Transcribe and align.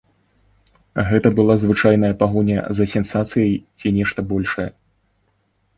Гэта 1.09 1.27
была 1.39 1.57
звычайная 1.65 2.11
пагоня 2.23 2.59
за 2.79 2.85
сенсацыяй 2.95 3.53
ці 3.77 3.87
нешта 4.01 4.19
большае? 4.35 4.69